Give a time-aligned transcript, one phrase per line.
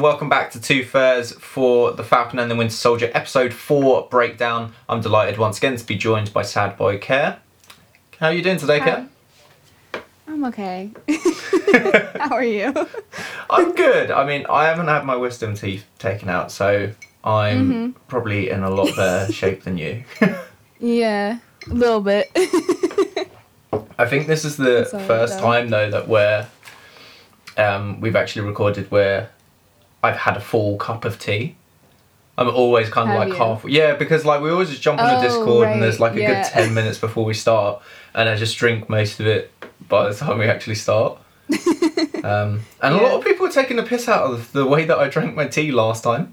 [0.00, 4.08] and welcome back to Two Furs for the Falcon and the Winter Soldier episode 4
[4.10, 4.72] breakdown.
[4.88, 7.38] I'm delighted once again to be joined by Sad Boy Care.
[8.18, 9.06] How are you doing today, Care?
[10.26, 10.90] I'm okay.
[12.18, 12.72] How are you?
[13.50, 14.10] I'm good.
[14.10, 17.90] I mean, I haven't had my wisdom teeth taken out, so I'm Mm-hmm.
[18.08, 20.04] probably in a lot better shape than you.
[20.78, 21.40] Yeah,
[21.70, 22.30] a little bit.
[23.98, 25.42] I think this is the Sorry, first though.
[25.44, 26.46] time though that we're
[27.58, 29.28] um, we've actually recorded where
[30.02, 31.56] I've had a full cup of tea.
[32.38, 33.44] I'm always kind of Have like you?
[33.44, 33.64] half.
[33.68, 36.20] Yeah, because like we always just jump on a Oh, Discord and there's like a
[36.20, 36.42] yeah.
[36.42, 37.82] good ten minutes before we start,
[38.14, 39.52] and I just drink most of it
[39.88, 41.18] by the time we actually start.
[42.24, 43.14] um, and a lot Yeah.
[43.18, 45.70] of people are taking the piss out of the way that I drank my tea
[45.72, 46.32] last time.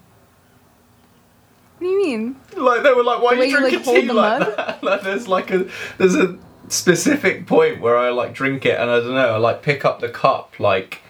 [1.79, 2.35] what do you mean?
[2.55, 4.39] Like they were like, "Why The are you you, like, drinking hold tea the like
[4.39, 4.55] mug?
[4.55, 6.37] that?" like there's like a there's a
[6.69, 9.99] specific point where I like drink it, and I don't know, I like pick up
[9.99, 11.01] the cup like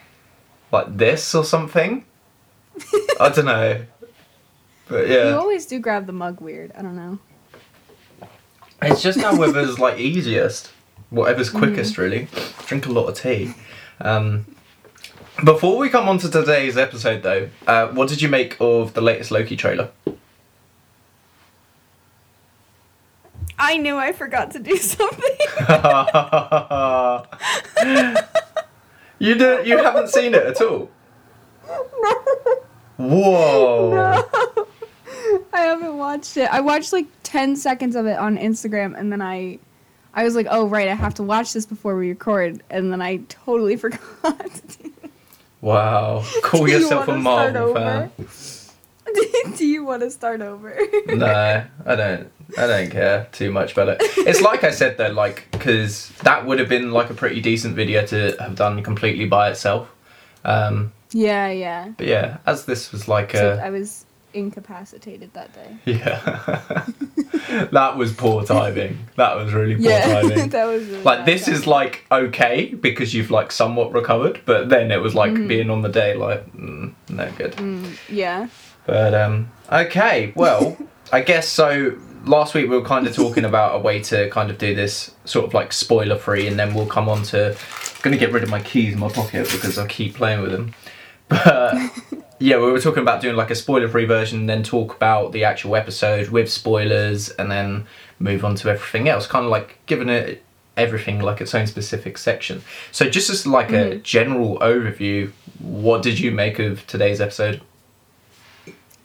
[0.71, 2.03] like this or something.
[3.19, 3.85] I don't know,
[4.87, 5.29] but yeah.
[5.29, 6.71] You always do grab the mug weird.
[6.77, 7.19] I don't know.
[8.81, 10.71] it's just however's like easiest,
[11.09, 11.59] whatever's Mm-hmm.
[11.59, 12.27] quickest, really.
[12.65, 13.53] Drink a lot of tea.
[13.99, 14.45] Um,
[15.43, 19.01] before we come on to today's episode, though, uh, what did you make of the
[19.01, 19.89] latest Loki trailer?
[23.59, 25.35] I knew I forgot to do something.
[29.19, 30.89] you do, you haven't seen it at all.
[32.97, 33.91] Whoa!
[34.25, 34.67] no.
[35.53, 36.49] I haven't watched it.
[36.51, 39.59] I watched like 10 seconds of it on Instagram and then I
[40.13, 43.01] I was like, "Oh, right, I have to watch this before we record." And then
[43.03, 44.77] I totally forgot.
[45.61, 46.23] Wow!
[46.41, 48.11] Call Do you yourself a Marvel fan.
[48.19, 49.55] over?
[49.55, 50.75] do you want to start over?
[51.07, 52.31] No, I don't.
[52.57, 53.97] I don't care too much about it.
[54.01, 57.75] It's like I said though, like because that would have been like a pretty decent
[57.75, 59.89] video to have done completely by itself.
[60.45, 61.89] Um, yeah, yeah.
[61.97, 65.77] but yeah, as this was like Except a I was incapacitated that day.
[65.85, 66.85] yeah,
[67.71, 68.97] that was poor timing.
[69.15, 70.49] That was really poor Yeah, timing.
[70.49, 74.91] that was really like this is like okay because you've like somewhat recovered but then
[74.91, 75.47] it was like Mhm.
[75.47, 78.47] being on the day like mm, no good Mm, yeah.
[78.85, 80.77] but um okay well
[81.11, 84.49] i guess so last week we were kind of talking about a way to kind
[84.51, 88.01] of do this sort of like spoiler free and then we'll come on to I'm
[88.03, 90.73] gonna get rid of my keys in my pocket because i keep playing with them
[91.29, 91.75] but
[92.39, 95.31] yeah we were talking about doing like a spoiler free version and then talk about
[95.31, 97.85] the actual episode with spoilers and then
[98.19, 100.43] move on to everything else kind of like giving it
[100.77, 102.61] everything like its own specific section
[102.91, 104.03] so just as like a Mhm.
[104.03, 107.61] general overview what did you make of today's episode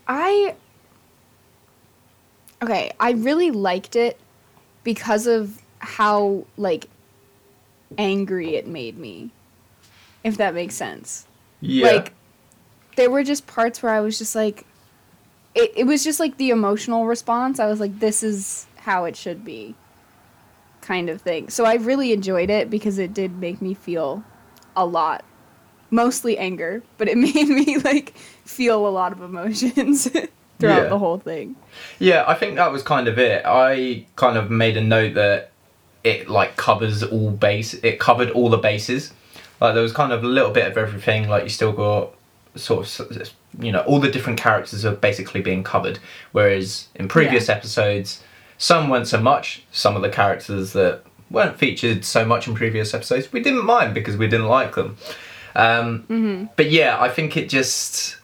[0.06, 0.54] I
[2.62, 4.16] Okay, I really liked it
[4.84, 6.88] because of how like
[7.98, 9.30] angry it made me.
[10.22, 11.26] If that makes sense.
[11.62, 12.12] Yeah Like
[12.96, 14.66] there were just parts where I was just like
[15.54, 17.58] it, it was just like the emotional response.
[17.60, 19.74] I was like this is how it should be.
[20.82, 21.48] Kind of thing.
[21.48, 24.24] So I really enjoyed it because it did make me feel
[24.76, 25.24] a lot.
[25.90, 30.04] Mostly anger, but it made me like feel a lot of emotions
[30.58, 30.88] throughout Yeah.
[30.88, 31.54] the whole thing.
[31.98, 33.42] Yeah, I think that was kind of it.
[33.46, 35.52] I kind of made a note that
[36.02, 37.74] it like covers all base.
[37.74, 39.12] It covered all the bases.
[39.62, 41.28] Like there was kind of a little bit of everything.
[41.28, 42.14] Like you still got
[42.54, 45.98] sort of you know all the different characters are basically being covered.
[46.32, 48.22] Whereas in previous episodes,
[48.58, 49.62] some weren't so much.
[49.72, 53.94] Some of the characters that weren't featured so much in previous episodes, we didn't mind
[53.94, 54.96] because we didn't like them.
[55.54, 56.44] Um, Mm-hmm.
[56.56, 58.16] but yeah, I think it just,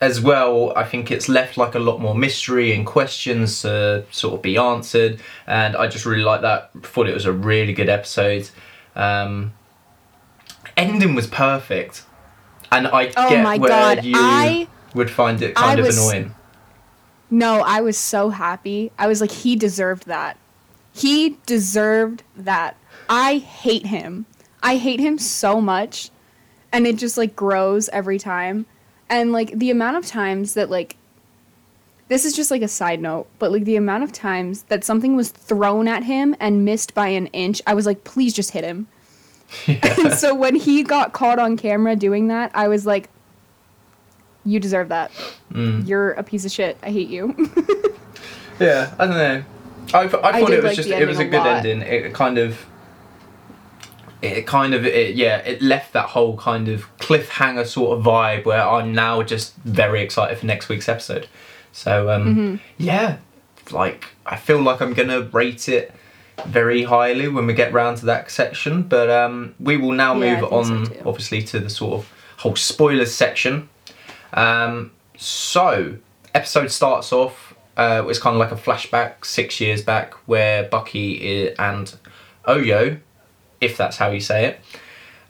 [0.00, 4.34] as well, I think it's left like a lot more mystery and questions to sort
[4.34, 5.20] of be answered.
[5.46, 6.70] And I just really like that.
[6.82, 8.48] Thought it was a really good episode.
[8.96, 9.52] Um,
[10.76, 12.04] ending was perfect.
[12.72, 15.98] And I Oh get where God, you I- would find it kind I of was-
[15.98, 16.34] annoying.
[17.30, 18.92] No, I was so happy.
[18.98, 20.36] I was like, he deserved that.
[20.92, 22.76] He deserved that.
[23.08, 24.26] I hate him.
[24.62, 26.10] I hate him so much.
[26.72, 28.66] And it just like grows every time.
[29.08, 30.96] And like the amount of times that like
[32.08, 35.16] this is just like a side note, but like the amount of times that something
[35.16, 38.62] was thrown at him and missed by an inch, I was like, please just hit
[38.62, 38.86] him.
[39.68, 43.08] And so when he got caught on camera doing that, I was like,
[44.44, 45.10] you deserve that.
[45.52, 45.86] Mm.
[45.88, 46.76] You're a piece of shit.
[46.82, 47.34] I hate you.
[48.60, 49.44] Yeah, I don't know.
[49.92, 51.56] I, I I thought did it was like just it was a a good lot.
[51.66, 51.82] ending.
[51.82, 52.64] It kind of
[54.22, 58.44] it kind of it, yeah it left that whole kind of cliffhanger sort of vibe
[58.44, 61.26] where I'm now just very excited for next week's episode.
[61.72, 62.56] So um, Mm-hmm.
[62.78, 63.16] yeah,
[63.72, 65.92] like I feel like I'm gonna rate it
[66.46, 68.82] very highly when we get round to that section.
[68.82, 71.02] But um, we will now move so on, too.
[71.06, 73.68] obviously, to the sort of whole spoilers section.
[74.32, 75.96] Um, so,
[76.34, 77.54] episode starts off.
[77.76, 81.92] Uh, it's kind of like a flashback six years back where Bucky and
[82.46, 83.00] Oyo,
[83.60, 84.60] if that's how you say it,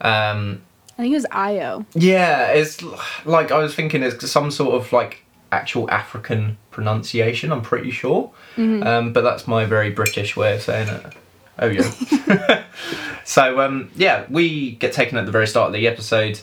[0.01, 0.63] um,
[0.99, 1.85] I think it was Io.
[1.95, 2.83] yeah, it's
[3.25, 7.51] like I was thinking it's some sort of like actual African pronunciation.
[7.51, 11.15] I'm pretty sure, um, but that's my very British way of saying it.
[11.59, 12.65] Oh yeah.
[13.25, 16.41] so um, yeah, we get taken at the very start of the episode.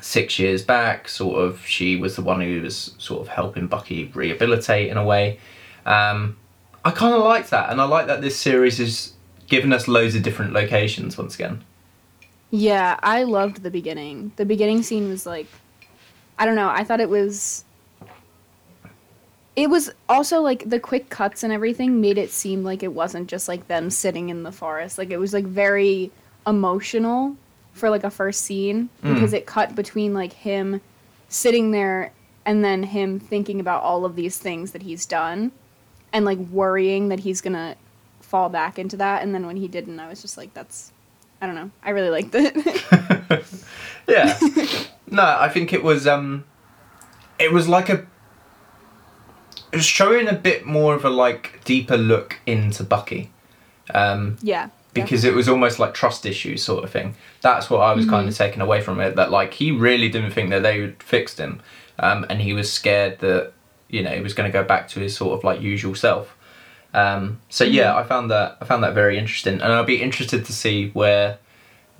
[0.00, 4.10] Six years back, sort of, she was the one who was sort of helping Bucky
[4.14, 5.40] rehabilitate in a way.
[5.86, 6.36] Um,
[6.84, 9.14] I kind of like that, and I like that this series is
[9.48, 11.64] giving us loads of different locations once again.
[12.50, 14.32] Yeah, I loved the beginning.
[14.36, 15.46] The beginning scene was like,
[16.38, 16.68] I don't know.
[16.68, 17.64] I thought it was.
[19.56, 23.28] It was also like the quick cuts and everything made it seem like it wasn't
[23.28, 24.98] just like them sitting in the forest.
[24.98, 26.10] Like it was like very
[26.46, 27.36] emotional
[27.72, 30.80] for like a first scene because it cut between like him
[31.28, 32.12] sitting there
[32.44, 35.52] and then him thinking about all of these things that he's done
[36.12, 37.76] and like worrying that he's gonna
[38.20, 39.22] fall back into that.
[39.22, 40.92] And then when he didn't i was just like that's
[41.40, 41.70] i don't know.
[41.82, 43.44] I really liked it.
[44.08, 44.38] Yeah.
[45.08, 46.44] No i think it was um
[47.38, 48.06] it was like a
[49.84, 53.30] showing a bit more of a like deeper look into bucky.
[53.92, 54.70] Um yeah.
[54.94, 57.14] because it was almost like trust issues sort of thing.
[57.42, 60.32] That's what i was kind of taken away from it that like he really didn't
[60.32, 61.60] think that they would fixed him
[61.98, 63.52] um and he was scared that
[63.88, 66.36] you know he was going to go back to his sort of like usual self.
[66.94, 70.44] Um so yeah i found that i found that very interesting and i'll be interested
[70.46, 71.38] to see where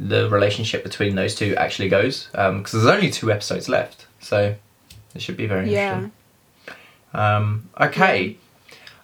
[0.01, 4.55] the relationship between those two actually goes because there's only two episodes left so
[5.15, 5.95] it should be very yeah.
[5.95, 6.13] interesting
[7.15, 8.37] um, okay.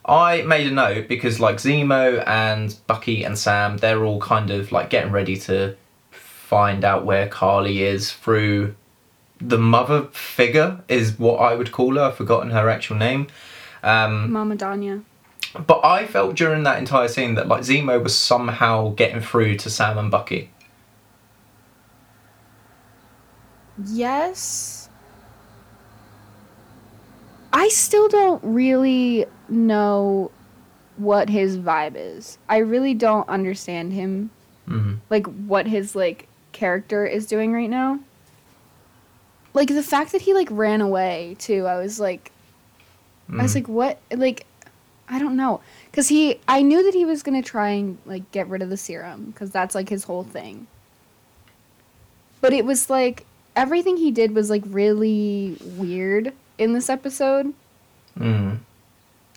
[0.04, 4.72] I made a note because like zemo and bucky and sam they're all kind of
[4.72, 5.76] like getting ready to
[6.10, 8.74] find out where Karli is through
[9.40, 12.02] the mother figure is what i would call her.
[12.02, 13.28] I've forgotten her actual name.
[13.82, 15.02] Um, mama danya.
[15.66, 19.70] but I felt during that entire scene that like Zemo was somehow getting through to
[19.70, 20.50] Sam and Bucky.
[23.86, 24.81] yes
[27.52, 30.30] i still don't really know
[30.96, 32.38] what his vibe is.
[32.48, 34.30] I really don't understand him
[34.68, 34.98] Mm.
[35.10, 37.98] like what his like character is doing right now.
[39.54, 42.30] Like the fact that he like ran away too i was like
[43.32, 43.54] i was Mm.
[43.56, 44.46] like what like
[45.08, 45.60] i don't know.
[45.90, 48.76] Because he i knew that he was gonna try and like get rid of the
[48.76, 50.66] serum because that's like his whole thing.
[52.40, 53.26] But it was like
[53.56, 57.52] everything he did was like really weird in this episode
[58.18, 58.58] Mm.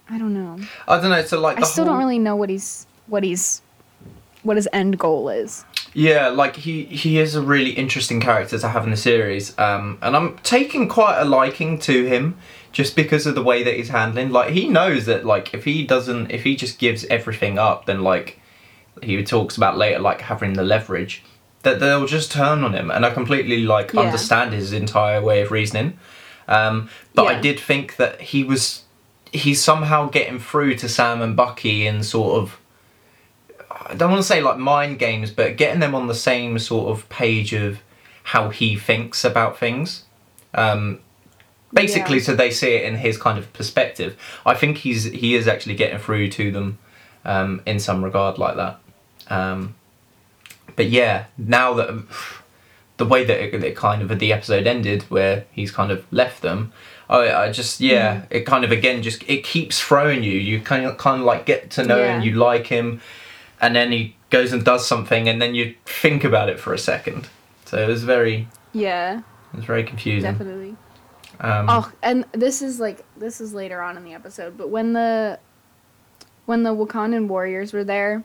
[0.09, 1.21] i don't know I don't know.
[1.23, 3.61] So like i still whole, don't really know what he's what he's
[4.43, 5.63] what his end goal is
[5.93, 9.97] Yeah, like he he is a really interesting character to have in the series, um,
[10.01, 12.37] and I'm taking quite a liking to him
[12.73, 14.29] just because of the way that he's handling.
[14.31, 18.03] Like he knows that like if he doesn't, if he just gives everything up, then
[18.03, 18.39] like
[19.01, 21.23] he talks about later, like having the leverage,
[21.63, 24.01] that they'll just turn on him, and I completely like Yeah.
[24.01, 25.97] understand his entire way of reasoning.
[26.47, 28.83] Um, but I did think that he was
[29.31, 32.59] he's somehow getting through to Sam and Bucky in sort of
[33.71, 36.89] I don't want to say like mind games, but getting them on the same sort
[36.91, 37.79] of page of
[38.23, 40.03] how he thinks about things.
[40.53, 40.99] Um,
[41.73, 42.23] basically, Yeah.
[42.23, 44.15] so they see it in his kind of perspective.
[44.45, 46.77] I think he's he is actually getting through to them
[47.25, 48.79] um, in some regard like that.
[49.29, 49.75] Um,
[50.75, 51.89] but yeah, now that
[52.97, 56.41] the way that it, it kind of the episode ended, where he's kind of left
[56.41, 56.71] them,
[57.09, 60.31] I, I just yeah, it kind of again just it keeps throwing you.
[60.31, 63.01] You kind of kind of like get to know him, you like him,
[63.61, 66.77] and then he goes and does something, and then you think about it for a
[66.79, 67.29] second.
[67.65, 69.19] So it was very yeah
[69.53, 70.29] it was very confusing.
[70.31, 70.75] definitely
[71.39, 74.93] Um, Oh, and this is like this is later on in the episode, but when
[74.93, 75.39] the
[76.45, 78.23] when the Wakandan warriors were there,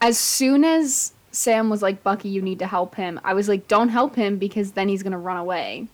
[0.00, 3.68] as soon as Sam was like, "Bucky, you need to help him," I was like,
[3.68, 5.86] "Don't help him because then he's gonna run away."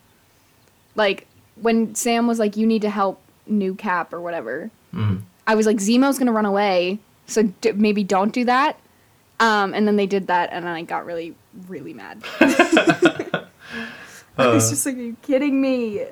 [0.95, 1.27] Like
[1.61, 5.21] when Sam was like, "You need to help New Cap or whatever," mm.
[5.47, 8.79] I was like, "Zemo's gonna run away, so d- maybe don't do that."
[9.41, 11.35] Um, and then they did that, and then I got really,
[11.69, 12.23] really mad.
[12.41, 13.47] I
[14.49, 14.71] was Uh.
[14.71, 16.07] just like, "Are you kidding me?"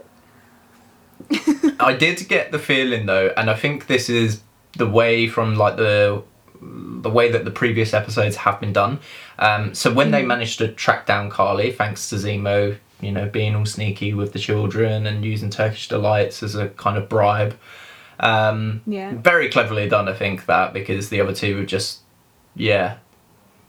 [1.81, 4.43] I did get the feeling though, and I think this is
[4.77, 6.23] the way from like the
[6.63, 9.01] the way that the previous episodes have been done.
[9.39, 13.57] Um, so when they managed to track down Karli, thanks to Zemo, you know, being
[13.57, 17.59] all sneaky with the children and using Turkish delights as a kind of bribe.
[18.21, 19.13] Um, Yeah.
[19.15, 22.01] Very cleverly done, I think that because the other two were just,
[22.55, 22.99] yeah,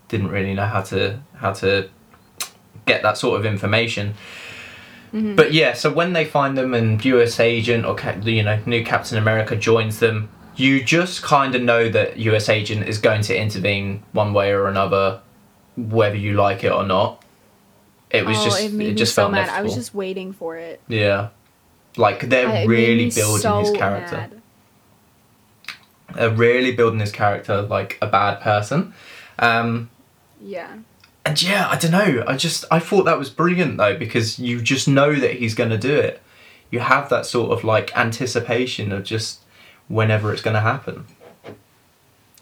[0.07, 1.89] didn't really know how to how to
[2.85, 4.13] get that sort of information.
[5.35, 9.17] But yeah, so when they find them and US Agent or you know new Captain
[9.17, 14.03] America joins them, you just kind of know that US Agent is going to intervene
[14.11, 15.21] one way or another,
[15.75, 17.23] whether you like it or not.
[18.09, 19.49] It was oh, just it it just so felt mad.
[19.49, 20.81] I was just waiting for it.
[20.87, 21.29] yeah,
[21.97, 24.15] like they're I- really building so his character.
[24.15, 24.41] mad.
[26.15, 28.93] They're really building his character like a bad person.
[29.39, 29.89] Um,
[30.41, 30.77] Yeah.
[31.25, 32.23] And yeah, I don't know.
[32.27, 35.69] I just I thought that was brilliant though because you just know that he's going
[35.69, 36.21] to do it.
[36.69, 39.39] You have that sort of like anticipation of just
[39.87, 41.05] whenever it's going to happen.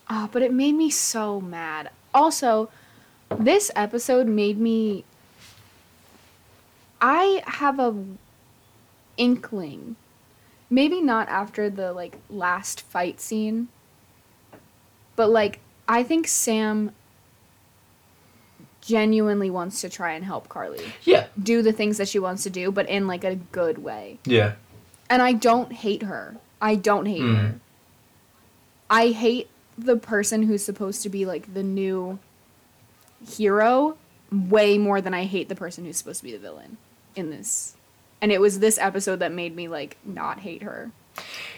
[0.10, 1.90] Oh, but it made me so mad.
[2.14, 2.70] Also,
[3.30, 5.06] this episode made me
[7.02, 7.96] I have a
[9.18, 9.96] inkling.
[10.70, 13.70] Maybe not after the like last fight scene.
[15.16, 16.92] But like I think Sam
[18.82, 20.94] genuinely wants to try and help Karli.
[21.04, 21.28] Yeah.
[21.42, 24.20] Do the things that she wants to do, but in like a good way.
[24.26, 24.54] Yeah.
[25.10, 26.38] And I don't hate her.
[26.62, 27.36] I don't hate Mm.
[27.38, 27.56] her.
[28.90, 32.20] I hate the person who's supposed to be like the new
[33.28, 33.98] hero
[34.32, 36.78] way more than I hate the person who's supposed to be the villain
[37.16, 37.76] in this.
[38.22, 40.92] And it was this episode that made me like not hate her.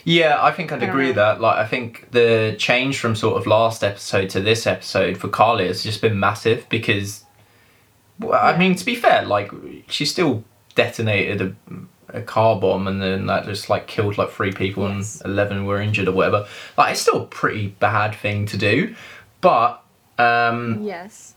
[0.03, 1.39] Yeah, I think I'd I agree with that.
[1.39, 5.67] Like, I think the change from sort of last episode to this episode for Karli
[5.67, 7.23] has just been massive because,
[8.19, 9.51] well, I mean, to be fair, like,
[9.87, 10.43] she still
[10.75, 11.55] detonated a,
[12.13, 15.21] a car bomb and then that just, like, killed, like, three people Yes.
[15.21, 16.45] and 11 were injured or whatever.
[16.77, 18.95] Like, it's still a pretty bad thing to do.
[19.41, 19.81] But,
[20.19, 21.33] um, Yes.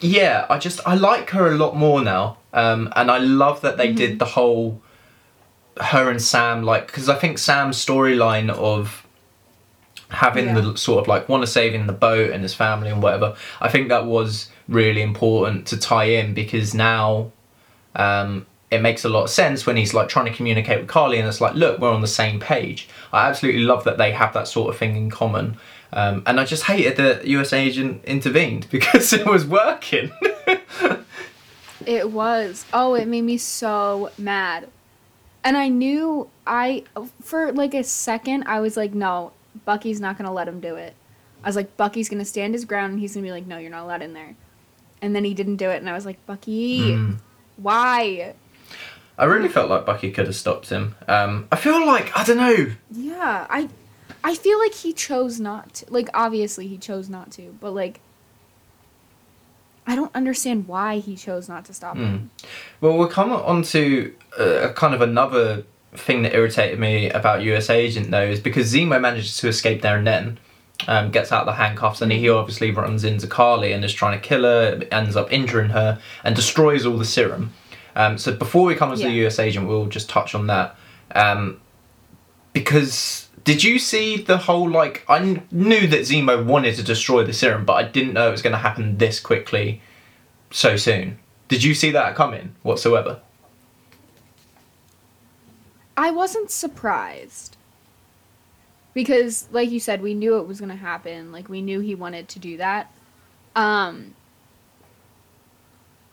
[0.00, 3.76] yeah, I just I like her a lot more now, um, and I love that
[3.76, 3.96] they Mm-hmm.
[3.96, 4.80] did the whole
[5.80, 9.06] her and Sam like because I think Sam's storyline of
[10.10, 10.60] having Yeah.
[10.60, 13.34] the sort of like want to saving the boat and his family and whatever.
[13.60, 17.30] I think that was really important to tie in because now
[17.96, 21.18] um, it makes a lot of sense when he's like trying to communicate with Karli
[21.18, 22.88] and it's like, look, we're on the same page.
[23.12, 25.56] I absolutely love that they have that sort of thing in common.
[25.92, 30.10] Um, and I just hated that US agent intervened because it was working.
[31.86, 32.66] It was.
[32.74, 34.68] Oh, it made me so mad.
[35.42, 36.84] And I knew I
[37.22, 39.32] for like a second I was like, no,
[39.64, 40.94] Bucky's not gonna let him do it.
[41.42, 43.70] I was like, Bucky's gonna stand his ground and he's gonna be like, no, you're
[43.70, 44.36] not allowed in there.
[45.00, 47.18] And then he didn't do it, and I was like, Bucky, Mm.
[47.56, 48.34] why?
[49.20, 50.94] I really felt like Bucky could have stopped him.
[51.06, 52.72] Um, I feel like I don't know.
[52.90, 53.68] Yeah, I,
[54.24, 55.86] I feel like he chose not to.
[55.90, 58.00] Like, obviously he chose not to, but like,
[59.86, 62.30] I don't understand why he chose not to stop him.
[62.80, 67.68] Well, we'll come on to uh, kind of another thing that irritated me about US
[67.68, 70.38] Agent though is because Zemo manages to escape there and then.
[70.88, 74.26] Um, gets out the handcuffs and he obviously runs into Karli and is trying to
[74.26, 77.52] kill her, ends up injuring her, and destroys all the serum.
[78.00, 80.74] Um, so before we come to the US Agent, we'll just touch on that.
[81.14, 81.60] Um,
[82.54, 87.34] because did you see the whole like I knew that Zemo wanted to destroy the
[87.34, 89.82] serum, but I didn't know it was going to happen this quickly,
[90.50, 91.18] so soon.
[91.48, 93.20] Did you see that coming whatsoever?
[95.94, 97.58] I wasn't surprised.
[98.94, 101.32] Because like you said, we knew it was going to happen.
[101.32, 102.90] Like we knew he wanted to do that.
[103.54, 104.14] Um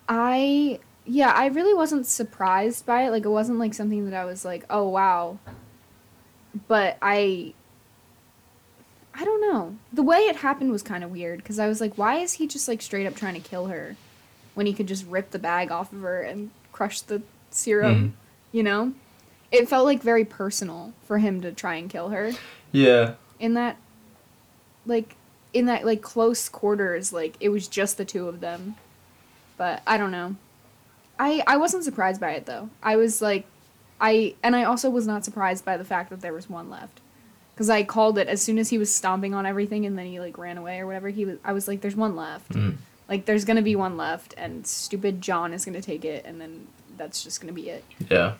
[0.06, 3.10] I yeah, I really wasn't surprised by it.
[3.10, 5.38] Like it wasn't like something that I was like, "Oh, wow."
[6.68, 7.54] But I
[9.14, 9.76] I don't know.
[9.92, 12.46] The way it happened was kind of weird cuz I was like, "Why is he
[12.46, 13.96] just like straight up trying to kill her
[14.54, 18.08] when he could just rip the bag off of her and crush the serum?" Mm-hmm.
[18.52, 18.92] You know?
[19.50, 22.32] It felt like very personal for him to try and kill her
[22.70, 23.14] Yeah.
[23.40, 23.76] in that
[24.84, 25.16] like
[25.54, 28.74] in that like close quarters like it was just the two of them
[29.56, 30.36] but i don't know
[31.18, 33.46] i i wasn't surprised by it though i was like
[34.00, 37.00] i and i also was not surprised by the fact that there was one left
[37.54, 40.20] because i called it as soon as he was stomping on everything and then he
[40.20, 42.76] like ran away or whatever he was i was like there's one left Mm.
[43.08, 46.66] like there's gonna be one left and stupid john is gonna take it and then
[46.96, 48.34] that's just gonna be it Yeah.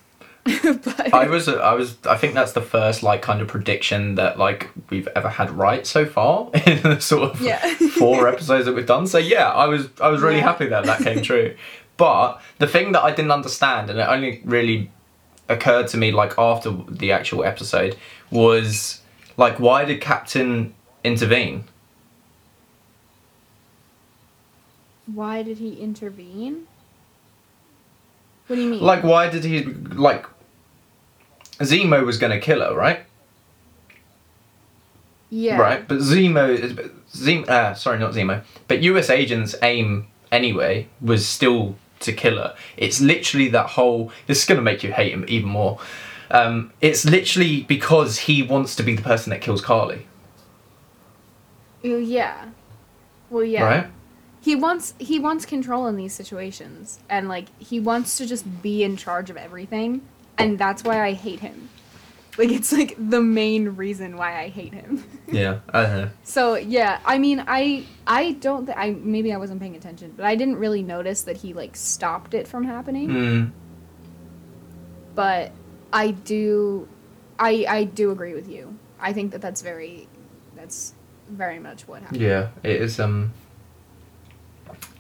[0.63, 4.39] but I was I was I think that's the first like kind of prediction that
[4.39, 7.59] like we've ever had right so far in the sort of Yeah.
[7.99, 9.07] four episodes that we've done.
[9.07, 10.45] So yeah, I was I was really Yeah.
[10.45, 11.55] happy that that came true.
[11.99, 14.91] But the thing that I didn't understand and it only really
[15.51, 17.97] occurred to me like after the actual episode
[18.31, 19.03] was
[19.37, 20.75] like why did Captain
[21.05, 21.65] intervene?
[25.15, 26.67] why did he intervene
[28.47, 30.27] what do you mean Like why did he like
[31.61, 33.01] Zemo was going to kill her, right?
[35.31, 39.11] yeah Right, but Zemo, Zemo, uh, sorry, not Zemo, but U.S.
[39.11, 42.55] agents' aim anyway was still to kill her.
[42.77, 44.13] It's literally that whole.
[44.27, 45.79] This is gonna make you hate him even more.
[46.31, 50.07] Um, it's literally because he wants to be the person that kills Karli,
[51.83, 52.49] yeah.
[53.31, 53.65] Well, yeah.
[53.65, 53.87] right?
[54.41, 58.83] He wants he wants control in these situations, and like he wants to just be
[58.83, 60.03] in charge of everything,
[60.39, 61.69] and that's why I hate him.
[62.39, 65.05] Like it's like the main reason why I hate him.
[65.31, 66.09] Yeah, don't.
[66.23, 70.25] So yeah, I mean, I I don't th- I maybe I wasn't paying attention, but
[70.25, 73.09] I didn't really notice that he like stopped it from happening.
[73.11, 73.51] Mm,
[75.15, 75.53] But
[75.93, 76.89] I do,
[77.39, 78.79] I I do agree with you.
[78.99, 80.09] I think that that's very,
[80.57, 80.95] that's
[81.29, 82.23] very much what happened.
[82.23, 82.99] yeah, it is.
[82.99, 83.33] Um,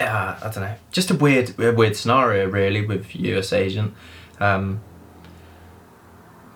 [0.00, 0.75] uh, I don't know.
[0.92, 3.95] Just a weird, a weird scenario, really, with US Agent.
[4.40, 4.80] Um,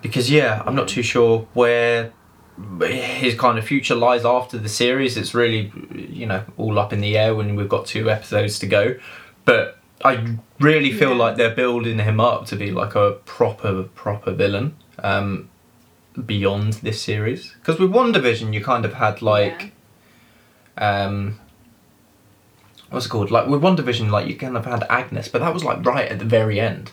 [0.03, 2.13] because yeah, I'm not too sure where
[2.81, 5.17] his kind of future lies after the series.
[5.17, 8.67] It's really, you know, all up in the air when we've got two episodes to
[8.67, 8.95] go.
[9.45, 11.15] But I really feel Yeah.
[11.23, 14.75] like they're building him up to be like a proper, proper villain.
[14.99, 15.49] Um,
[16.27, 19.71] beyond this series, because with WandaVision, you kind of had like
[20.77, 21.39] um
[22.91, 25.63] what's it called like with WandaVision like you kind of had agnes but that was
[25.63, 26.91] like right at the very end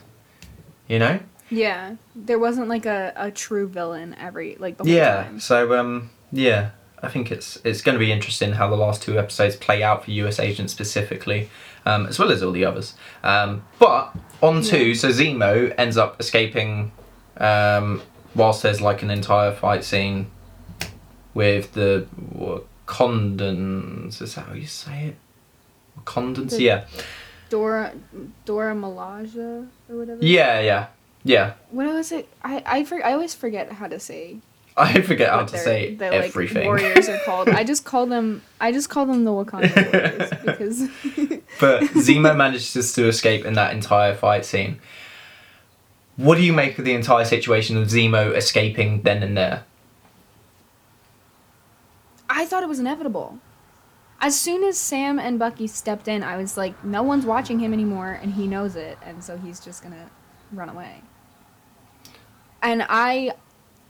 [0.88, 1.18] you know
[1.50, 5.40] Yeah, there wasn't like a, a true villain every like the whole yeah time.
[5.40, 6.70] so um yeah
[7.02, 10.04] i think it's it's going to be interesting how the last two episodes play out
[10.04, 11.48] for us agent specifically
[11.86, 14.94] um as well as all the others um but on to Yeah.
[14.94, 16.92] so zemo ends up escaping
[17.38, 18.00] um
[18.36, 20.30] whilst there's like an entire fight scene
[21.34, 22.06] with the
[22.86, 24.20] Wakandans.
[24.20, 25.16] Is that how you say it?
[26.06, 26.84] The- Yeah.
[27.48, 27.92] Dora
[28.44, 30.24] Dora Milaje or whatever.
[30.24, 30.86] Yeah, yeah,
[31.24, 31.54] yeah.
[31.70, 32.28] What was it?
[32.42, 34.38] I I, for, I always forget how to say.
[34.76, 36.66] I forget how to say the, like, everything.
[36.66, 37.48] warriors are called.
[37.48, 38.42] I just call them.
[38.60, 40.88] I just call them the Wakanda warriors because.
[41.60, 44.78] but Zemo manages to escape in that entire fight scene.
[46.16, 49.64] What do you make of the entire situation of Zemo escaping then and there?
[52.28, 53.38] I thought it was inevitable.
[54.20, 57.72] As soon as Sam and Bucky stepped in, I was like, no one's watching him
[57.72, 60.10] anymore, and he knows it, and so he's just gonna
[60.52, 61.00] run away.
[62.62, 63.32] And I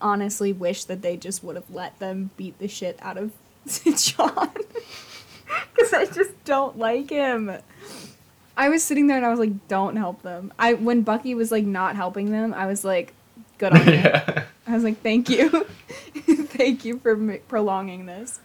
[0.01, 3.33] honestly wish that they just would have let them beat the shit out of
[3.97, 4.49] John.
[5.75, 7.51] Because I just don't like him.
[8.57, 10.53] I was sitting there and I was like, don't help them.
[10.61, 13.15] I When Bucky was like not helping them, I was like,
[13.59, 13.95] good on you.
[13.95, 14.45] yeah.
[14.69, 15.67] I was like, thank you.
[16.45, 18.39] thank you for m- prolonging this.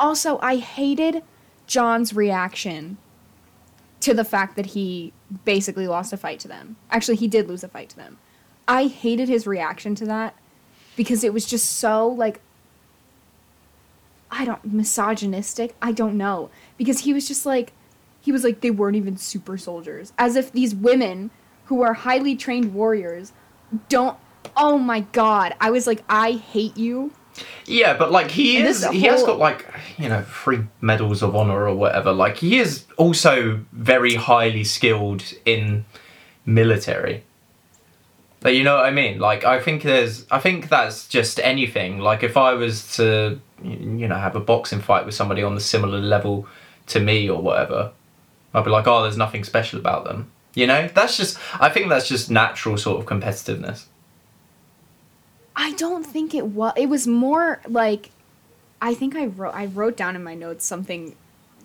[0.00, 1.22] Also, I hated
[1.68, 2.96] John's reaction
[4.00, 5.12] to the fact that he
[5.44, 6.74] basically lost a fight to them.
[6.90, 8.18] Actually, he did lose a fight to them.
[8.68, 10.34] I hated his reaction to that
[10.96, 12.40] because it was just so, like,
[14.30, 15.74] I don't, misogynistic.
[15.82, 16.50] I don't know.
[16.76, 17.72] Because he was just like,
[18.20, 20.12] he was like, they weren't even super soldiers.
[20.16, 21.30] As if these women
[21.66, 23.32] who are highly trained warriors
[23.88, 24.18] don't
[24.56, 27.10] oh my god i was like i hate you
[27.64, 31.34] Yeah, but like he And is, he has got like you know three medals of
[31.34, 32.12] honor or whatever.
[32.12, 35.86] Like he is also very highly skilled in
[36.44, 37.24] military.
[38.42, 39.18] Like you know what I mean?
[39.18, 41.98] Like I think there's, I think that's just anything.
[41.98, 45.60] Like if I was to, you know, have a boxing fight with somebody on the
[45.60, 46.46] similar level
[46.88, 47.92] to me or whatever,
[48.52, 50.30] I'd be like, oh, there's nothing special about them.
[50.54, 51.38] You know, that's just.
[51.60, 53.84] I think that's just natural sort of competitiveness.
[55.56, 58.10] i don't think it was it was more like
[58.80, 61.14] i think i wrote i wrote down in my notes something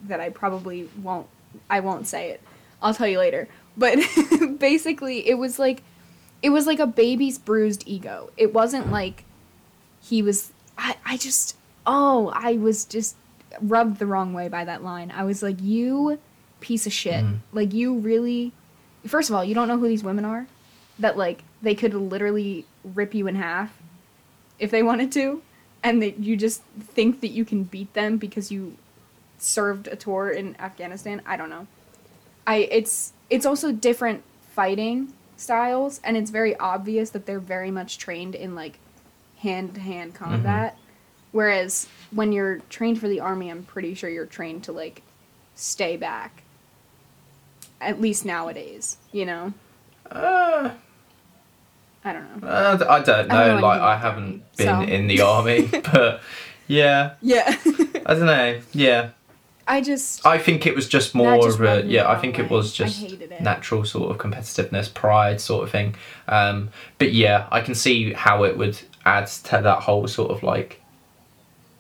[0.04, 1.28] that i probably won't
[1.70, 2.42] i won't say it
[2.82, 3.98] i'll tell you later but
[4.60, 5.84] basically it was like
[6.42, 8.30] it was like a baby's bruised ego.
[8.38, 9.24] It wasn't like
[10.02, 13.16] he was i i just oh i was just
[13.62, 15.12] rubbed the wrong way by that line.
[15.12, 16.20] I was like you
[16.60, 17.24] piece of shit.
[17.24, 17.40] Mhm.
[17.54, 18.52] like you really
[19.06, 20.48] first of all you don't know who these women are?
[21.00, 23.78] That like they could literally rip you in half
[24.60, 25.42] if they wanted to
[25.84, 28.76] and that you just think that you can beat them because you
[29.38, 31.22] served a tour in Afghanistan?
[31.26, 31.68] I don't know.
[32.46, 37.98] I it's it's also different fighting styles and it's very obvious that they're very much
[37.98, 38.80] trained in like
[39.38, 40.78] hand to hand combat.
[41.32, 45.02] Whereas when you're trained for the army I'm pretty sure you're trained to like
[45.56, 46.44] stay back.
[47.80, 49.54] At least nowadays you know?
[50.10, 50.72] Uh,
[52.04, 52.48] I don't know.
[52.48, 53.36] Uh, I don't know.
[53.36, 54.94] I don't know like I haven't army, been so.
[54.94, 56.22] in the army, but
[56.68, 57.56] yeah, yeah.
[58.06, 58.62] I don't know.
[58.72, 59.10] Yeah,
[59.68, 62.10] I just I think it was just more just of a yeah.
[62.10, 63.42] I think it was just it.
[63.42, 65.96] natural sort of competitiveness, pride sort of thing.
[66.28, 70.44] Um, but yeah, I can see how it would add to that whole sort of
[70.44, 70.82] like,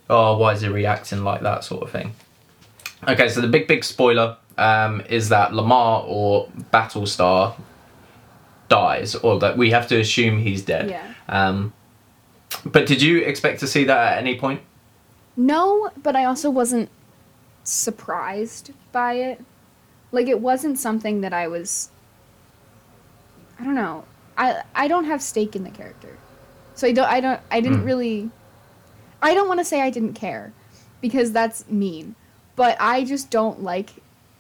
[0.10, 2.14] oh, why is he reacting like that sort of thing.
[3.08, 7.56] Okay, so the big big spoiler um, is that Lemar or Battlestar
[8.70, 10.90] dies, or that we have to assume he's dead.
[10.90, 11.14] Yeah.
[11.30, 11.74] Um,
[12.66, 14.62] but did you expect to see that at any point?
[15.36, 16.90] No, but I also wasn't
[17.68, 19.44] surprised by it.
[20.12, 21.90] Like it wasn't something that I was
[23.60, 24.06] I don't know.
[24.38, 26.18] I I don't have stake in the character.
[26.76, 27.86] So I don't I don't I didn't Mm.
[27.86, 28.30] really
[29.22, 30.54] I don't want to say I didn't care
[31.02, 32.16] because that's mean.
[32.56, 33.90] But I just don't like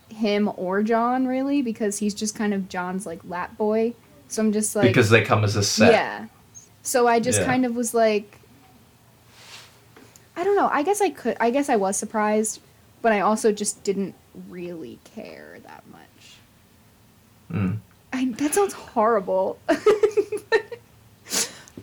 [0.09, 3.93] him or John really because he's just kind of John's like lap boy.
[4.29, 5.91] So I'm just like because they come as a set.
[5.91, 6.27] yeah.
[6.81, 7.45] So I just Yeah.
[7.45, 8.39] kind of was like
[10.37, 10.69] I don't know.
[10.71, 12.59] I guess I could I guess I was surprised,
[13.01, 14.15] but I also just didn't
[14.49, 16.37] really care that much.
[17.51, 17.77] Mm.
[18.13, 19.59] I, that sounds horrible.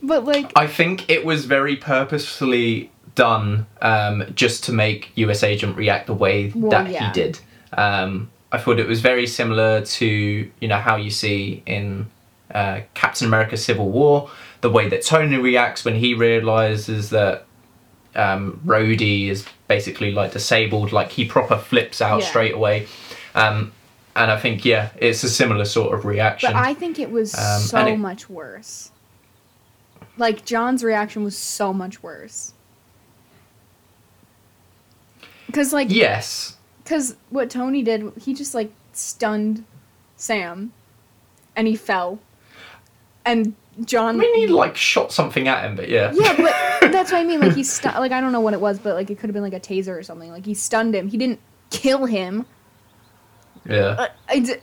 [0.03, 5.77] but like I think it was very purposefully done um, just to make US Agent
[5.77, 7.07] react the way Well, that yeah.
[7.07, 7.39] he did.
[7.73, 12.11] Um, I thought it was very similar to you know how you see in
[12.55, 17.47] uh, Captain America: Civil War, the way that Tony reacts when he realizes that
[18.17, 20.93] um, Rhodey is basically like disabled.
[20.93, 22.27] Like he proper flips out Yeah.
[22.29, 22.87] straight away.
[23.35, 23.73] Um,
[24.17, 26.53] and I think yeah, it's a similar sort of reaction.
[26.53, 28.91] but I think it was Um, so it- much worse.
[30.17, 32.53] Like John's reaction was so much worse.
[35.53, 39.65] Cuz like yes, Because what Tony did, he just like stunned
[40.17, 40.73] Sam,
[41.57, 42.19] and he fell,
[43.25, 44.17] and John.
[44.17, 46.13] I mean he like shot something at him, but yeah.
[46.15, 46.55] yeah, but
[46.93, 47.41] that's what I mean.
[47.41, 49.35] Like he stu- like I don't know what it was, but like it could have
[49.35, 50.31] been like a taser or something.
[50.31, 51.09] Like he stunned him.
[51.09, 52.47] He didn't kill him.
[53.67, 53.75] yeah.
[53.77, 54.61] Uh, I,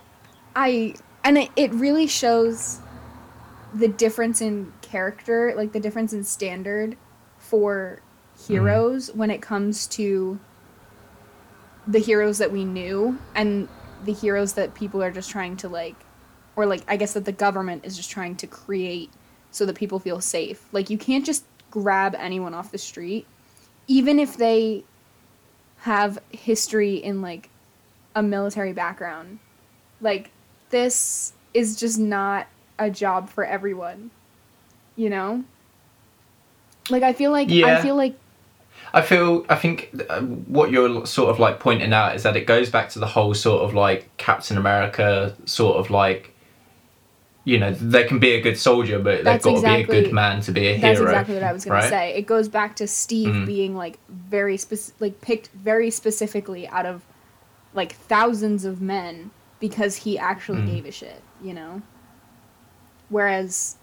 [0.55, 2.79] I and it, it really shows
[3.73, 6.97] the difference in character, like the difference in standard
[7.37, 8.01] for
[8.47, 10.39] heroes when it comes to
[11.87, 13.67] the heroes that we knew and
[14.05, 15.95] the heroes that people are just trying to like
[16.55, 19.11] or like I guess that the government is just trying to create
[19.51, 20.65] so that people feel safe.
[20.71, 23.25] Like you can't just grab anyone off the street
[23.87, 24.83] even if they
[25.79, 27.49] have history in like
[28.15, 29.39] a military background.
[29.99, 30.29] Like
[30.69, 32.47] this is just not
[32.79, 34.11] a job for everyone.
[34.95, 35.43] You know?
[36.89, 37.81] Like I feel like I Yeah.
[37.81, 38.15] feel like
[38.93, 42.45] I feel I think uh, what you're sort of like pointing out is that it
[42.45, 46.33] goes back to the whole sort of like Captain America sort of like
[47.43, 49.83] you know they can be a good soldier but they've That's got to be a
[49.83, 50.81] good man to be a hero.
[50.81, 51.81] that's exactly what I was going right?
[51.83, 52.13] to say.
[52.15, 53.45] It goes back to Steve Mm.
[53.47, 57.01] being like very specific like picked very specifically out of
[57.73, 60.67] like thousands of men because he actually Mm.
[60.67, 61.81] gave a shit, you know?
[63.09, 63.77] Whereas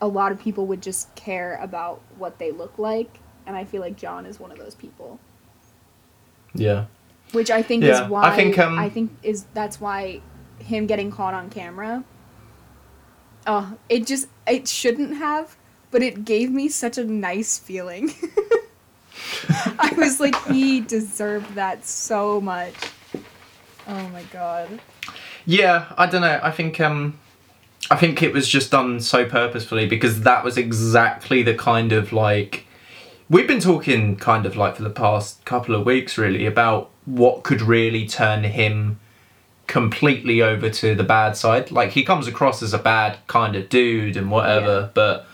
[0.00, 3.80] a lot of people would just care about what they look like and I feel
[3.80, 5.18] like John is one of those people.
[6.54, 6.86] Yeah.
[7.32, 10.20] which I think Yeah, is why I think, um, I think is that's why
[10.58, 12.04] him getting caught on camera.
[13.46, 15.56] Oh, it just it shouldn't have,
[15.90, 18.12] but it gave me such a nice feeling.
[19.78, 22.74] I was like, he deserved that so much.
[23.86, 24.80] Oh my god.
[25.46, 26.40] Yeah, I don't know.
[26.42, 27.18] I think um
[27.90, 32.12] I think it was just done so purposefully because that was exactly the kind of
[32.12, 32.66] like
[33.30, 37.44] we've been talking kind of like for the past couple of weeks really about what
[37.44, 38.98] could really turn him
[39.68, 41.70] completely over to the bad side.
[41.70, 44.88] Like he comes across as a bad kind of dude and whatever, Yeah.
[44.94, 45.26] but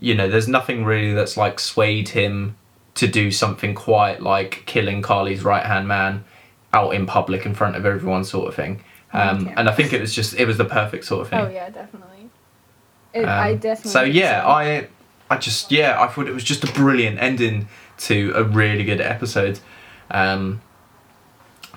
[0.00, 2.56] you know, there's nothing really that's like swayed him
[2.94, 6.24] to do something quite like killing Karli's right hand man
[6.72, 8.82] out in public in front of everyone sort of thing.
[9.12, 9.54] Um, camera.
[9.56, 11.40] and I think it was just it was the perfect sort of thing.
[11.40, 12.30] Oh yeah, definitely.
[13.14, 13.90] It, I Um, definitely.
[13.90, 14.88] So yeah, I
[15.30, 17.68] I just yeah, I thought it was just a brilliant ending
[18.06, 19.58] to a really good episode.
[20.10, 20.60] Um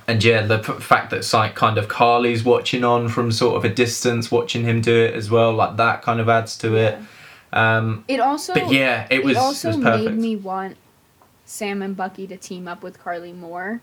[0.07, 3.65] and yeah, the p- fact that like kind of Karli's watching on from sort of
[3.65, 6.97] a distance, watching him do it as well, like that kind of adds to it.
[7.53, 8.53] Um, It also.
[8.53, 10.11] but yeah, it was it also was perfect.
[10.11, 10.77] made me want
[11.45, 13.81] Sam and Bucky to team up with Karli more.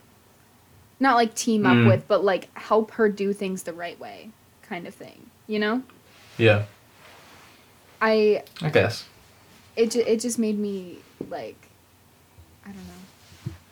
[1.00, 1.87] Not like team up Mm.
[1.87, 4.31] with, but like help her do things the right way,
[4.62, 5.31] kind of thing.
[5.46, 5.83] You know,
[6.38, 6.64] Yeah,
[8.00, 9.04] I I guess.
[9.76, 11.68] it it just made me like,
[12.64, 12.97] I don't know,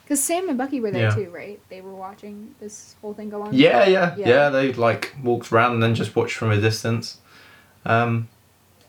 [0.06, 1.14] because Sam and Bucky were there Yeah.
[1.14, 1.58] too, right?
[1.68, 3.52] They were watching this whole thing go on.
[3.52, 4.28] Yeah, yeah, Yeah.
[4.28, 7.18] yeah, They like walked around and then just watched from a distance.
[7.84, 8.28] Um,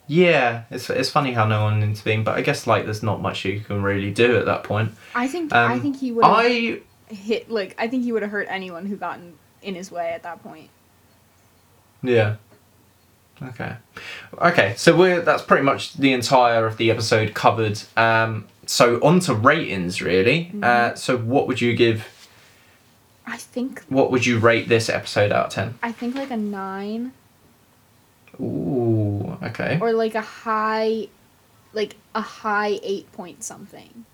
[0.06, 3.43] yeah, it's it's funny how no one intervened, but I guess like there's not much
[3.45, 4.91] you can really do at that point.
[5.15, 8.21] I think I Um, think he would have I hit like I think he would
[8.21, 10.69] have hurt anyone who got in, in his way at that point.
[12.03, 12.36] Yeah.
[13.41, 13.75] Okay.
[14.41, 17.80] Okay, so we're that's pretty much the entire of the episode covered.
[17.95, 20.51] Um, so on to ratings, really.
[20.62, 22.06] Uh, so what would you give
[23.25, 25.80] I think What would you rate this episode out of ten?
[25.84, 27.12] I think like a nine
[28.39, 29.77] Ooh, okay.
[29.82, 31.08] or like a high,
[31.73, 34.06] like a high eight point something.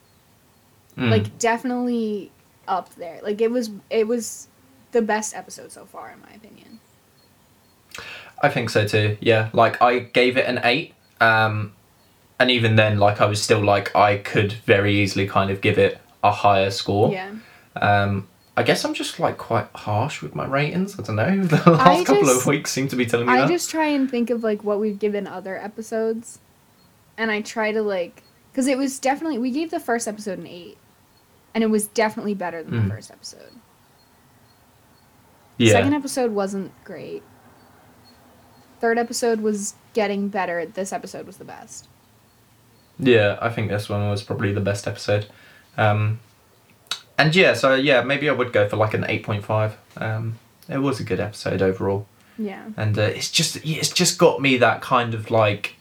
[0.97, 1.11] Mm.
[1.11, 2.31] Like definitely
[2.67, 3.19] up there.
[3.21, 4.47] Like it was it was
[4.91, 6.79] the best episode so far in my opinion.
[8.41, 9.17] I think so too.
[9.21, 11.73] Yeah, like I gave it an eight, um,
[12.43, 15.77] and even then, like I was still like I could very easily kind of give
[15.79, 17.11] it a higher score.
[17.11, 17.31] Yeah.
[17.75, 20.99] Um, I guess I'm just like quite harsh with my ratings.
[20.99, 21.43] I don't know.
[21.47, 23.49] The last I couple just- of weeks seem to be telling me I that.
[23.49, 26.39] just try and think of like what we've given other episodes,
[27.17, 30.45] and I try to like because it was definitely we gave the first episode an
[30.47, 30.77] eight,
[31.55, 32.83] and it was definitely better than Mm.
[32.83, 33.53] the first episode.
[35.57, 35.71] yeah.
[35.71, 37.23] Second episode wasn't great.
[38.79, 40.65] Third episode was getting better.
[40.65, 41.87] This episode was the best.
[42.99, 45.25] Yeah, I think this one was probably the best episode.
[45.77, 46.19] Um,
[47.17, 49.77] and yeah, so yeah, maybe I would go for like an eight point five.
[49.97, 50.37] Um,
[50.69, 52.63] it was a good episode overall, Yeah.
[52.77, 55.75] and uh, it's just it's just got me that kind of like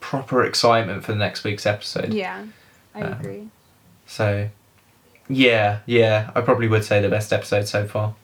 [0.00, 2.12] proper excitement for the next week's episode.
[2.12, 2.44] Yeah.
[2.94, 3.48] I Um, agree.
[4.06, 4.48] So,
[5.28, 8.14] yeah, yeah, I probably would say the best episode so far.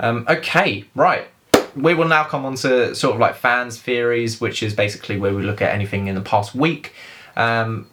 [0.00, 1.26] Um, okay, right.
[1.74, 5.32] We will now come on to sort of like fans' theories, which is basically where
[5.34, 6.92] we look at anything in the past week
[7.36, 7.86] um,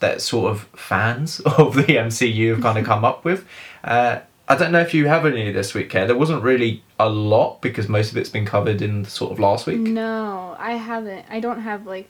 [0.00, 3.46] that sort of fans of the MCU have kind of come up with.
[3.82, 6.06] Uh, I don't know if you have any this week, Care.
[6.06, 9.66] There wasn't really a lot because most of it's been covered in sort of last
[9.66, 9.78] week.
[9.80, 11.24] No, I haven't.
[11.30, 12.08] I don't have like.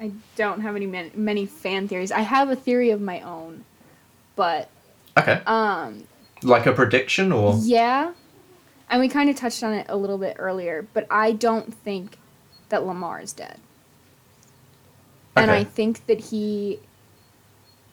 [0.00, 2.10] I don't have any man- many fan theories.
[2.12, 3.64] I have a theory of my own,
[4.36, 4.68] but
[5.16, 5.40] Okay.
[5.46, 6.04] um,
[6.42, 7.56] Like a prediction or?
[7.62, 8.12] yeah,
[8.90, 10.86] and we kind of touched on it a little bit earlier.
[10.94, 12.16] But I don't think
[12.68, 13.58] that Lemar is dead,
[15.42, 16.80] and I think that he.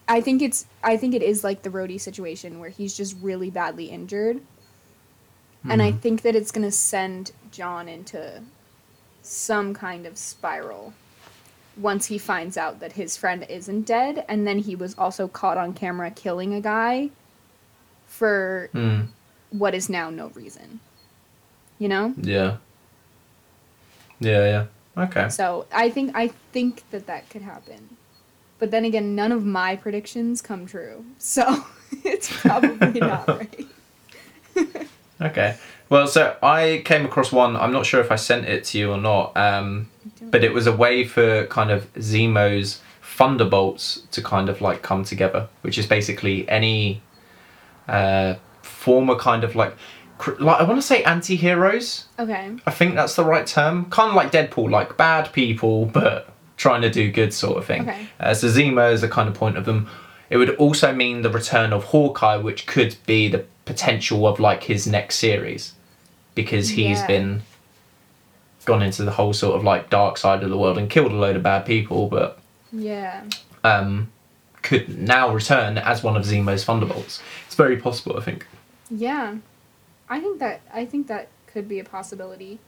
[0.08, 0.66] I think it's.
[0.84, 4.42] I think it is like the Rhodey situation where he's just really badly injured,
[5.68, 6.00] and I Mhm.
[6.00, 8.44] think that it's gonna send John into
[9.24, 10.94] some kind of spiral
[11.78, 15.58] once he finds out that his friend isn't dead and then he was also caught
[15.58, 17.10] on camera killing a guy
[18.06, 19.02] for Hmm.
[19.50, 20.80] what is now no reason
[21.80, 22.58] you know Yeah.
[24.20, 24.66] Yeah, yeah.
[24.98, 25.30] Okay.
[25.30, 27.98] so i think i think that that could happen
[28.60, 31.66] but then again none of my predictions come true so
[32.04, 33.68] it's probably not right
[35.22, 35.58] Okay.
[35.90, 37.56] Well, so I came across one.
[37.56, 39.90] I'm not sure if I sent it to you or not, um,
[40.22, 45.04] but it was a way for kind of Zemo's Thunderbolts to kind of like come
[45.04, 47.02] together, which is basically any
[47.88, 49.76] uh, former kind of like,
[50.40, 52.06] like I want to say anti-heroes.
[52.18, 53.86] okay I think that's the right term.
[53.90, 57.82] Kind of like Deadpool, like bad people, but trying to do good sort of thing.
[57.90, 58.08] Okay.
[58.20, 59.90] Uh, so Zemo is the kind of point of them.
[60.30, 64.64] It would also mean the return of Hawkeye, which could be the potential of like
[64.64, 65.74] his next series,
[66.34, 67.08] because he's Yeah.
[67.08, 67.42] been
[68.64, 71.16] gone into the whole sort of like dark side of the world and killed a
[71.16, 72.40] load of bad people, but
[72.72, 73.24] yeah
[73.64, 74.10] um,
[74.64, 77.22] could now return as one of Zemo's Thunderbolts.
[77.46, 78.48] It's very possible, I think.
[78.90, 79.36] yeah
[80.10, 82.60] i think that i think that could be a possibility.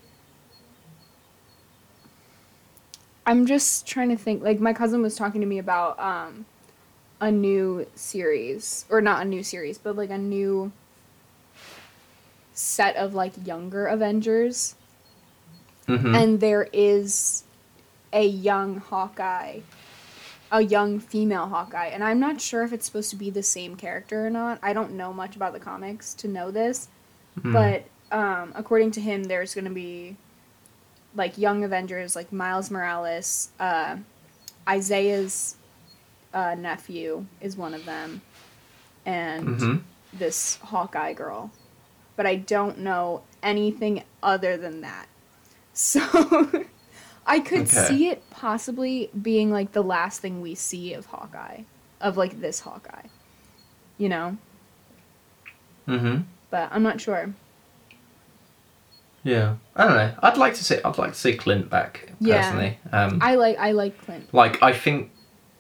[3.26, 6.46] I'm just trying to think like my cousin was talking to me about um
[7.20, 10.72] a new series or not a new series but like a new
[12.54, 14.76] set of like younger avengers.
[15.88, 17.44] Hmm and there is
[18.14, 19.60] a young hawkeye
[20.50, 23.76] a young female hawkeye and i'm not sure if it's supposed to be the same
[23.76, 24.60] character or not.
[24.64, 26.88] I don't know much about the comics to know this
[27.42, 27.54] Hmm.
[27.54, 30.16] but um, according to him there's going to be
[31.16, 33.98] like young avengers like miles morales uh,
[34.68, 35.56] isaiah's
[36.34, 38.22] uh, nephew is one of them
[39.06, 39.78] and hmm
[40.14, 41.52] this hawkeye girl.
[42.16, 45.08] But i don't know anything other than that.
[45.74, 46.00] So
[47.28, 47.68] i could Okay.
[47.68, 51.62] see it possibly being like the last thing we see of hawkeye
[52.02, 53.08] of like this hawkeye.
[54.00, 54.38] You know?
[55.86, 57.34] Hmm but i'm not sure
[59.24, 60.14] Yeah, I don't know.
[60.24, 60.78] I'd like to see.
[60.86, 62.42] I'd like to see Clint back Yeah.
[62.42, 62.78] personally.
[62.94, 65.12] Um, i like i like clint like I think,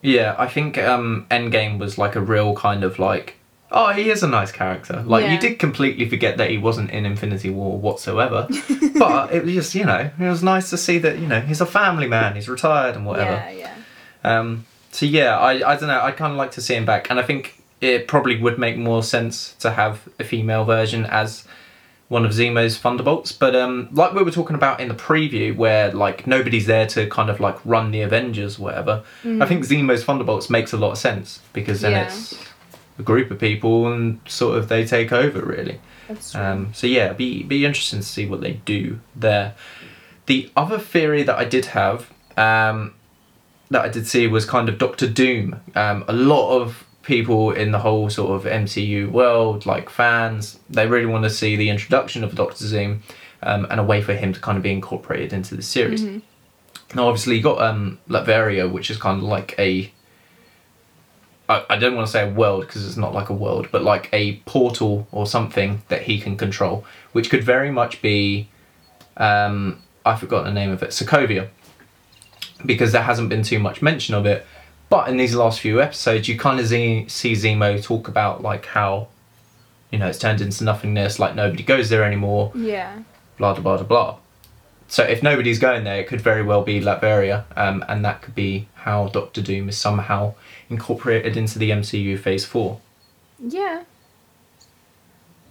[0.02, 3.36] yeah, I think um, Endgame was like a real kind of like,
[3.71, 5.04] oh, he is a nice character.
[5.06, 5.34] Like Yeah.
[5.34, 8.47] you did completely forget that he wasn't in Infinity War whatsoever,
[8.97, 11.60] but it was just you know it was nice to see that you know he's
[11.60, 12.36] a family man.
[12.36, 13.34] He's retired and whatever.
[13.34, 13.76] yeah yeah
[14.23, 16.00] Um, so yeah, I, I don't know.
[16.00, 18.78] I'd kind of like to see him back, and I think it probably would make
[18.78, 21.46] more sense to have a female version as
[22.10, 23.32] one of Zemo's Thunderbolts.
[23.32, 27.08] But um, like we were talking about in the preview, where like nobody's there to
[27.10, 29.04] kind of like run the Avengers, or whatever.
[29.26, 32.06] I think Zemo's Thunderbolts makes a lot of sense because then Yeah.
[32.08, 32.34] it's
[32.98, 35.80] a group of people and sort of they take over really.
[36.34, 39.54] Um, so yeah, be be interesting to see what they do there.
[40.28, 42.94] The other theory that I did have, um,
[43.70, 45.60] that I did see was kind of Doctor Doom.
[45.76, 50.86] Um, a lot of people in the whole sort of MCU world, like fans, they
[50.86, 53.02] really want to see the introduction of Doctor Doom
[53.41, 56.04] um, and a way for him to kind of be incorporated into the series.
[56.93, 59.89] Now, obviously, you got um, Latveria, which is kind of like a.
[61.48, 63.84] I, I don't want to say a world because it's not like a world, but
[63.84, 68.50] like a portal or something that he can control, which could very much be.
[69.15, 71.48] Um, I forgot the name of it, Sokovia,
[72.65, 74.46] because there hasn't been too much mention of it.
[74.89, 78.65] But in these last few episodes, you kind of see, see Zemo talk about like
[78.67, 79.08] how,
[79.91, 83.00] you know, it's turned into nothingness, like nobody goes there anymore yeah.
[83.38, 84.17] blah blah blah blah blah.
[84.89, 88.36] So if nobody's going there, it could very well be Latveria, um, and that could
[88.36, 90.36] be how Doctor Doom is somehow
[90.69, 92.80] incorporated into the MCU Phase Four.
[93.39, 93.84] Yeah.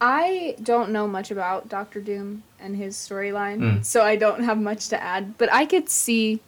[0.00, 3.84] I don't know much about Doctor Doom and his storyline, Mm.
[3.84, 5.36] so I don't have much to add.
[5.38, 6.40] But I could see,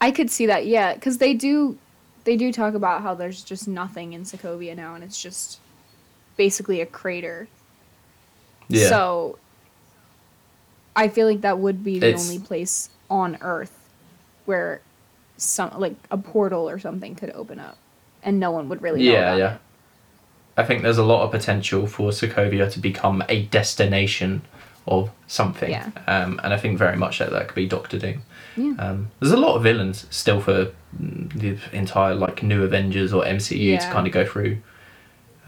[0.00, 1.78] I could see that, yeah, because they do,
[2.24, 5.58] they do talk about how there's just nothing in Sokovia now, and it's just
[6.36, 7.48] basically a crater.
[8.68, 9.38] Yeah, So
[10.94, 13.72] I feel like that would be the It's- only place on Earth
[14.44, 14.80] where
[15.38, 17.76] some like a portal or something could open up,
[18.22, 19.54] and no one would really know yeah, yeah.
[19.54, 19.60] it.
[20.58, 24.42] I think there's a lot of potential for Sokovia to become a destination
[24.88, 25.90] of something, Yeah.
[26.06, 28.22] um, and I think very much that that could be Doctor Doom.
[28.56, 28.74] Yeah.
[28.78, 33.78] Um, there's a lot of villains still for the entire like new Avengers or MCU
[33.80, 34.58] to kind of go through.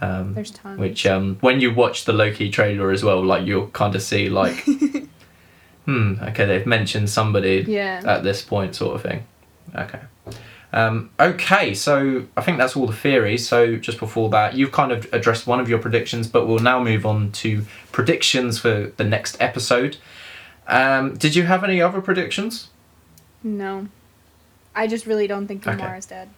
[0.00, 0.78] Um, There's tons.
[0.78, 4.28] Which, um, when you watch the Loki trailer as well, like you'll kind of see,
[4.28, 4.64] like,
[5.84, 8.02] hmm, okay, they've mentioned somebody Yeah.
[8.06, 9.24] at this point, sort of thing.
[9.74, 10.00] Okay.
[10.72, 13.48] Um, okay, so I think that's all the theories.
[13.48, 16.82] So just before that, you've kind of addressed one of your predictions, but we'll now
[16.82, 19.96] move on to predictions for the next episode.
[20.66, 22.68] Um, did you have any other predictions?
[23.42, 23.88] No.
[24.74, 25.76] I just really don't think Okay.
[25.76, 26.28] Kamara's dead.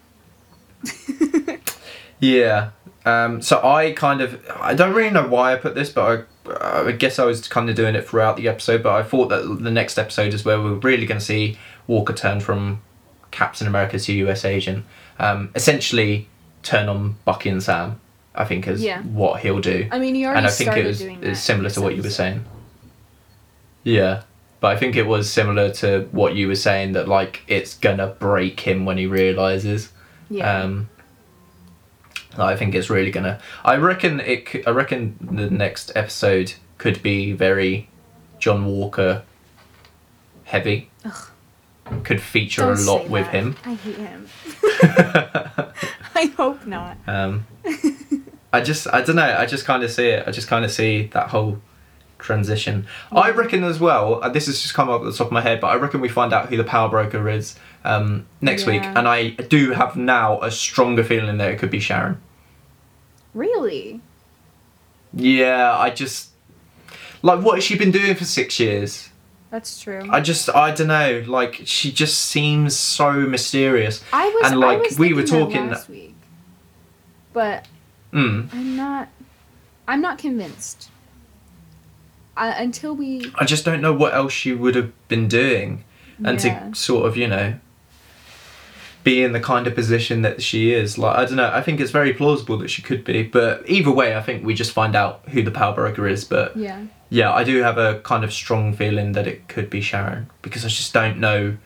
[2.21, 2.71] Yeah.
[3.07, 6.89] Um, so I kind of I don't really know why I put this, but I,
[6.89, 8.83] I guess I was kind of doing it throughout the episode.
[8.83, 12.13] But I thought that the next episode is where we're really going to see Walker
[12.13, 12.83] turn from
[13.31, 14.45] Captain America to U.S.
[14.45, 14.85] agent.
[15.19, 16.29] Um, essentially,
[16.63, 18.01] turn on Bucky and Sam.
[18.35, 19.03] I think is Yeah.
[19.03, 21.69] what he'll do, I mean, he already and I think it was doing it's similar
[21.71, 22.45] to what you were saying.
[23.83, 24.23] Yeah.
[24.61, 28.07] But I think it was similar to what you were saying that like it's gonna
[28.07, 29.91] break him when he realizes.
[30.31, 30.61] Yeah.
[30.63, 30.89] Um,
[32.39, 33.41] I think it's really gonna.
[33.65, 34.65] I reckon it.
[34.67, 37.89] I reckon the next episode could be very
[38.39, 39.23] John Walker
[40.45, 40.91] heavy.
[42.05, 43.35] Could feature Don't a lot with that.
[43.35, 43.57] him.
[43.65, 44.27] I hate him.
[46.15, 46.97] I hope not.
[47.07, 47.47] Um,
[48.53, 48.87] I just.
[48.93, 49.37] I don't know.
[49.39, 50.27] I just kind of see it.
[50.27, 51.61] I just kind of see that whole
[52.19, 52.87] transition.
[53.13, 54.23] I reckon as well.
[54.23, 56.01] uh, This has just come up at the top of my head, but I reckon
[56.01, 59.97] we find out who the power broker is um, next week, and I do have
[59.97, 62.21] now a stronger feeling that it could be Sharon.
[63.35, 64.01] Really?
[65.13, 66.31] Yeah, I just
[67.23, 69.10] like what has she been doing for six years?
[69.51, 70.07] That's true.
[70.11, 71.25] I just I don't know.
[71.27, 74.03] Like she just seems so mysterious.
[74.13, 76.15] I was and, I like, was we were talking- last week,
[77.33, 77.67] but
[78.13, 78.49] Mm.
[78.53, 79.09] I'm not.
[79.87, 80.89] I'm not convinced.
[82.37, 83.31] I, until we.
[83.37, 85.85] I just don't know what else she would have been doing,
[86.25, 86.69] and Yeah.
[86.71, 87.55] to sort of you know
[89.03, 90.99] be in the kind of position that she is.
[90.99, 91.51] Like I don't know.
[91.53, 93.23] I think it's very plausible that she could be.
[93.23, 96.25] But either way, I think we just find out who the power broker is.
[96.25, 96.85] But Yeah.
[97.09, 100.65] yeah, I do have a kind of strong feeling that it could be Sharon because
[100.65, 101.57] I just don't know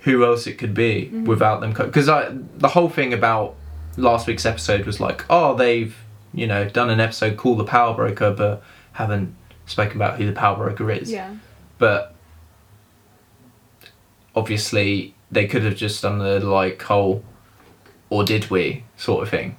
[0.00, 1.24] who else it could be Mm-hmm.
[1.24, 1.72] without them.
[1.72, 3.54] Because I the whole thing about
[3.96, 5.96] last week's episode was like, oh, they've
[6.32, 9.34] you know done an episode called the Power Broker, but haven't
[9.66, 11.10] spoken about who the Power Broker is.
[11.12, 11.36] Yeah.
[11.78, 12.14] But
[14.34, 17.24] obviously, they could have just done the like whole,
[18.10, 19.56] or did we sort of thing.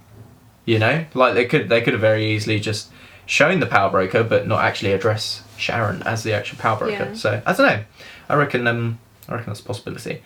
[0.66, 2.92] You know, like they could they could have very easily just
[3.26, 6.92] shown the power broker, but not actually address Sharon as the actual power broker.
[6.92, 7.14] Yeah.
[7.14, 7.84] So I don't know.
[8.30, 10.22] I reckon um I reckon that's a possibility.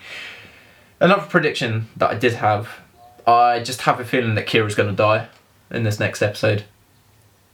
[0.99, 2.69] Another prediction that I did have,
[3.25, 5.27] I just have a feeling that Kira's going to die
[5.71, 6.65] in this next episode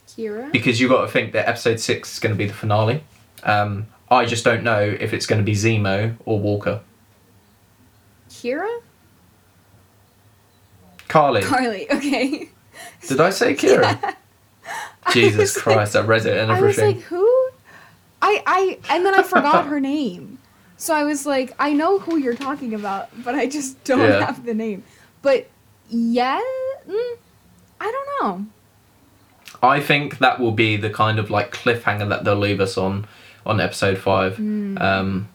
[0.07, 0.51] Kira.
[0.51, 3.03] because you got to think that episode six is going to be the finale.
[3.43, 6.81] Um, I just don't know if it's going to be Zemo or Walker.
[8.29, 8.81] Kira.
[11.07, 11.91] Karli, Karli.
[11.91, 12.49] Okay.
[13.07, 14.15] did I say Kira?
[15.11, 17.23] Jesus was Christ, I read it and I was like, who?
[18.21, 20.39] I I and then I forgot her name.
[20.77, 24.25] So I was like, I know who you're talking about, but I just don't Yeah.
[24.25, 24.83] have the name.
[25.21, 25.47] But
[25.89, 26.41] yeah,
[26.87, 27.17] mm,
[27.79, 28.45] I don't know.
[29.61, 33.07] I think that will be the kind of like cliffhanger that they'll leave us on
[33.45, 34.37] on episode five.
[34.37, 34.77] Hmm.
[34.79, 35.29] Um,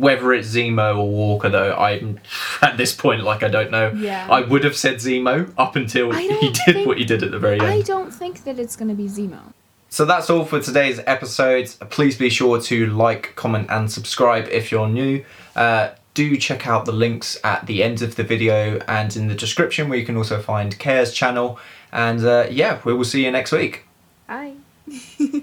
[0.00, 2.20] whether it's Zemo or Walker, though, I'm
[2.62, 3.90] at this point like I don't know.
[3.92, 4.26] Yeah.
[4.30, 7.38] I would have said Zemo up until he did think- what he did at the
[7.38, 7.68] very end.
[7.68, 9.52] I don't think that it's gonna be Zemo.
[9.88, 11.68] So that's all for today's episode.
[11.90, 15.24] Please be sure to like, comment, and subscribe if you're new.
[15.54, 19.34] Uh, do check out the links at the end of the video and in the
[19.34, 21.58] description where you can also find Care's channel.
[21.92, 23.84] And uh, yeah, we will see you next week.
[24.26, 24.54] Bye.